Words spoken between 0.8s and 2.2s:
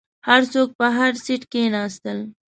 هر سیټ کښیناستل.